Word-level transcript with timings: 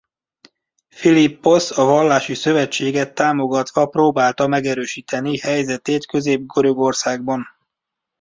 Philipposz 0.89 1.71
a 1.77 1.83
vallási 1.85 2.33
szövetséget 2.33 3.13
támogatva 3.13 3.85
próbálta 3.85 4.47
megerősíteni 4.47 5.37
helyzetét 5.39 6.05
Közép-Görögországban. 6.05 7.47